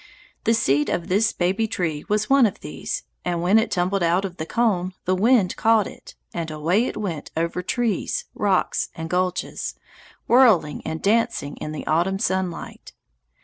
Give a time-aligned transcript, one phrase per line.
[0.45, 4.25] The seed of this baby tree was one of these, and when it tumbled out
[4.25, 9.11] of the cone the wind caught it, and away it went over trees, rocks, and
[9.11, 9.75] gulches,
[10.25, 12.93] whirling and dancing in the autumn sunlight.